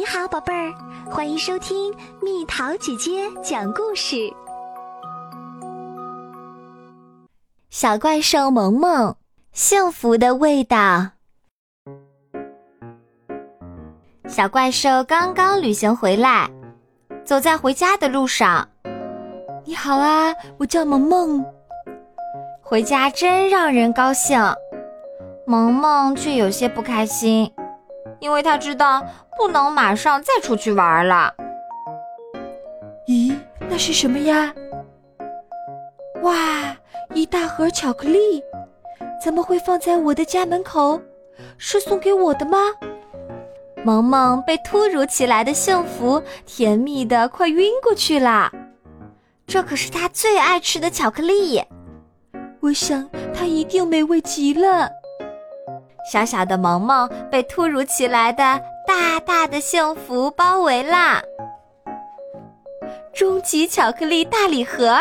[0.00, 0.72] 你好，宝贝儿，
[1.10, 4.16] 欢迎收听蜜桃姐姐讲故事。
[7.68, 9.14] 小怪兽萌萌，
[9.52, 11.10] 幸福的味道。
[14.26, 16.50] 小怪兽刚刚旅行回来，
[17.22, 18.66] 走在回家的路上。
[19.66, 21.44] 你好啊，我叫萌萌。
[22.62, 24.40] 回家真让人高兴，
[25.46, 27.52] 萌萌却有些不开心。
[28.20, 29.04] 因为他知道
[29.36, 31.34] 不能马上再出去玩了。
[33.08, 33.34] 咦，
[33.68, 34.54] 那是什么呀？
[36.22, 36.36] 哇，
[37.14, 38.42] 一大盒巧克力，
[39.22, 41.00] 怎么会放在我的家门口？
[41.56, 42.58] 是送给我的吗？
[43.82, 48.52] 萌萌被突如其来的幸福甜蜜的快晕过去了。
[49.46, 51.64] 这可是他最爱吃的巧克力，
[52.60, 54.90] 我想它一定美味极了。
[56.04, 61.22] 小小的萌萌被突如其来的大大的幸福包围啦。
[63.12, 64.98] 终极巧克力大礼盒，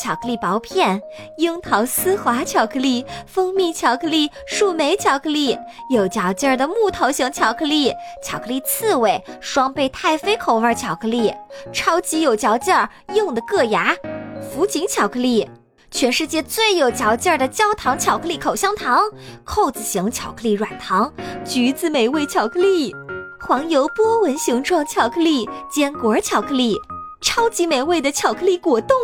[0.00, 1.00] 巧克力薄片、
[1.36, 5.58] 樱桃丝滑巧克力、蜂蜜巧克力、树莓巧克力、
[5.90, 11.34] 有嚼劲儿的木头型巧克力、巧克力刺猬、双倍太妃口味巧克力、
[11.72, 13.94] 超级有嚼劲儿、硬的硌牙、
[14.40, 15.50] 福锦巧克力。
[15.90, 19.00] 全世界最有嚼劲儿的焦糖巧克力口香糖，
[19.44, 21.12] 扣子型巧克力软糖，
[21.44, 22.94] 橘子美味巧克力，
[23.40, 26.76] 黄油波纹形状巧克力，坚果巧克力，
[27.22, 28.96] 超级美味的巧克力果冻。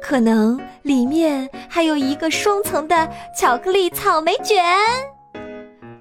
[0.00, 4.64] 可能里面还有一个双层的巧克力草莓卷，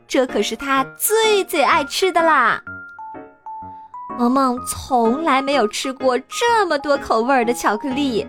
[0.08, 2.62] 这可是他最最爱吃的啦。
[4.18, 8.26] 萌萌从来没有吃过这么多口味儿的巧克力。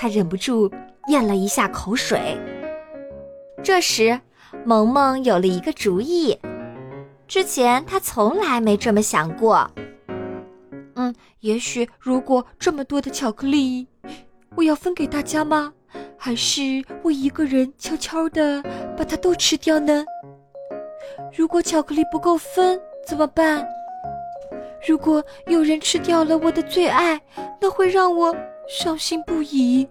[0.00, 0.70] 他忍不住
[1.08, 2.38] 咽了一下口水。
[3.64, 4.20] 这时，
[4.64, 6.38] 萌萌有了一个主意，
[7.26, 9.68] 之前他从来没这么想过。
[10.94, 13.88] 嗯，也许如果这么多的巧克力，
[14.54, 15.72] 我要分给大家吗？
[16.16, 16.62] 还是
[17.02, 18.62] 我一个人悄悄的
[18.96, 20.04] 把它都吃掉呢？
[21.36, 23.66] 如果巧克力不够分怎么办？
[24.86, 27.20] 如果有人吃掉了我的最爱，
[27.60, 28.32] 那会让我……
[28.68, 29.88] 伤心不已。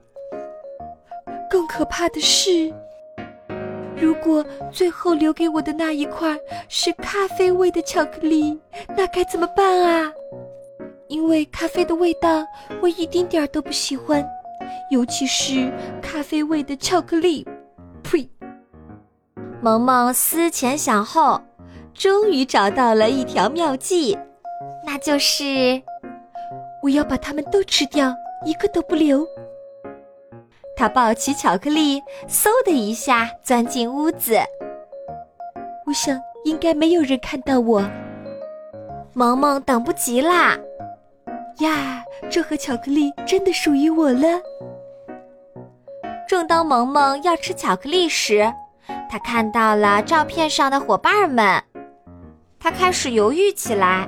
[1.49, 2.73] 更可怕的是，
[3.95, 6.37] 如果最后留给我的那一块
[6.67, 8.59] 是咖啡味的巧克力，
[8.95, 10.11] 那该怎么办啊？
[11.07, 12.45] 因为咖啡的味道
[12.81, 14.27] 我一丁点儿都不喜欢，
[14.91, 15.71] 尤其是
[16.01, 17.47] 咖啡味的巧克力。
[18.03, 18.29] 呸！
[19.61, 21.41] 萌萌思前想后，
[21.93, 24.17] 终于找到了一条妙计，
[24.85, 25.81] 那就是
[26.83, 28.13] 我要把它们都吃掉。
[28.45, 29.25] 一个都不留。
[30.77, 31.99] 他抱起巧克力，
[32.29, 34.37] 嗖的一下钻进屋子。
[35.87, 37.83] 我想应该没有人看到我。
[39.13, 40.55] 萌萌等不及啦！
[41.57, 44.39] 呀，这盒巧克力真的属于我了。
[46.27, 48.53] 正当萌萌要吃巧克力时，
[49.09, 51.63] 他看到了照片上的伙伴们，
[52.59, 54.07] 他开始犹豫起来。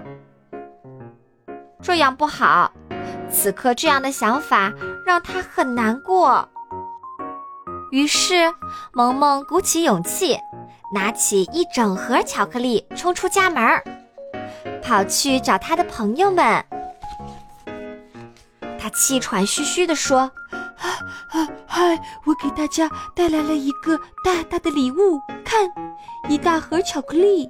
[1.82, 2.72] 这样不好。
[3.32, 4.74] 此刻这样的想法
[5.06, 6.48] 让他很难过。
[7.92, 8.54] 于是，
[8.94, 10.38] 萌萌鼓起勇气，
[10.94, 13.64] 拿起一整盒巧克力，冲出家门，
[14.82, 16.64] 跑去找他的朋友们。
[18.80, 20.32] 他气喘吁吁地说
[21.68, 25.68] ：“嗨，我给大家带来了一个大大的礼物，看，
[26.30, 27.50] 一大盒巧克力，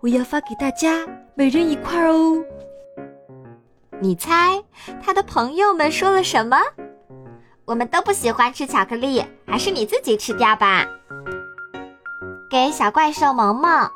[0.00, 2.42] 我要发给大家，每人一块哦。”
[3.98, 4.62] 你猜
[5.02, 6.58] 他的朋友们说了什么？
[7.66, 10.86] 我们都不喜欢吃巧克力，还是你自己吃掉吧。
[12.48, 13.90] 给小怪兽萌萌，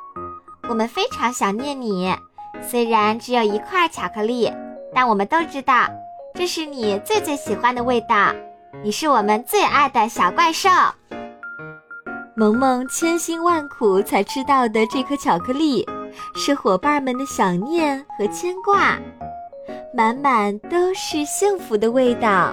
[0.69, 2.13] 我们非常想念你。
[2.61, 4.53] 虽然只有一块巧克力，
[4.93, 5.87] 但我们都知道
[6.35, 8.35] 这是你最最喜欢的味道。
[8.83, 10.69] 你是我们最爱的小怪兽。
[12.35, 15.87] 萌萌千辛万苦才吃到的这颗巧克力，
[16.35, 18.99] 是伙伴们的想念和牵挂。
[19.95, 22.53] 满满都是幸福的味道。